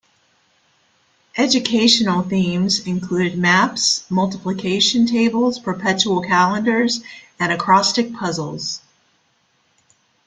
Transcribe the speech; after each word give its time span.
Educational 1.37 2.23
themes 2.23 2.79
included 2.87 3.37
maps, 3.37 4.03
multiplication 4.09 5.05
tables, 5.05 5.59
perpetual 5.59 6.23
calendars, 6.23 7.01
and 7.39 7.51
acrostic 7.53 8.11
puzzles. 8.11 8.81